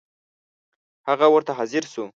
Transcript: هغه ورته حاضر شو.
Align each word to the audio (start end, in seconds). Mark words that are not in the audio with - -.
هغه 1.07 1.27
ورته 1.33 1.51
حاضر 1.57 1.83
شو. 1.93 2.05